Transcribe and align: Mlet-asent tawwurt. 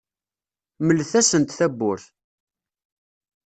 Mlet-asent 0.85 1.55
tawwurt. 1.57 2.05